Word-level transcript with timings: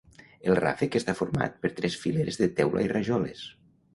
El 0.51 0.55
ràfec 0.59 0.95
està 0.99 1.15
format 1.19 1.59
per 1.67 1.71
tres 1.81 1.99
fileres 2.05 2.41
de 2.41 2.47
teula 2.61 2.87
i 2.87 2.91
rajoles. 2.97 3.45